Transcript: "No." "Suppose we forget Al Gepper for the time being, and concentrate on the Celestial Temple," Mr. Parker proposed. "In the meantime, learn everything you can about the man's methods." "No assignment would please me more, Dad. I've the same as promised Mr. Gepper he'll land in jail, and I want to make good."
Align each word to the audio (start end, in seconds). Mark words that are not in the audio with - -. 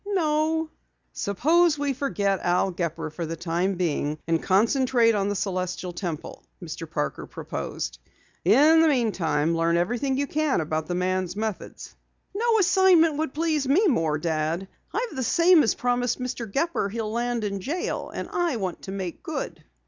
"No." 0.13 0.71
"Suppose 1.13 1.77
we 1.77 1.93
forget 1.93 2.39
Al 2.41 2.71
Gepper 2.71 3.11
for 3.11 3.27
the 3.27 3.35
time 3.35 3.75
being, 3.75 4.17
and 4.27 4.41
concentrate 4.41 5.13
on 5.13 5.29
the 5.29 5.35
Celestial 5.35 5.93
Temple," 5.93 6.43
Mr. 6.59 6.89
Parker 6.89 7.27
proposed. 7.27 7.99
"In 8.43 8.81
the 8.81 8.87
meantime, 8.87 9.55
learn 9.55 9.77
everything 9.77 10.17
you 10.17 10.25
can 10.25 10.59
about 10.59 10.87
the 10.87 10.95
man's 10.95 11.35
methods." 11.35 11.95
"No 12.33 12.57
assignment 12.57 13.17
would 13.17 13.35
please 13.35 13.67
me 13.67 13.85
more, 13.87 14.17
Dad. 14.17 14.67
I've 14.91 15.15
the 15.15 15.21
same 15.21 15.61
as 15.61 15.75
promised 15.75 16.19
Mr. 16.19 16.51
Gepper 16.51 16.89
he'll 16.89 17.11
land 17.11 17.43
in 17.43 17.59
jail, 17.59 18.09
and 18.11 18.27
I 18.29 18.55
want 18.55 18.81
to 18.81 18.91
make 18.91 19.21
good." 19.21 19.63